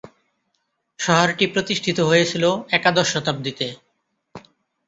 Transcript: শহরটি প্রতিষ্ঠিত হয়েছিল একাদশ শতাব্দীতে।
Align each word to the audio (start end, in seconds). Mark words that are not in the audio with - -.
শহরটি 0.99 1.45
প্রতিষ্ঠিত 1.47 1.97
হয়েছিল 2.09 2.43
একাদশ 2.69 3.07
শতাব্দীতে। 3.13 3.67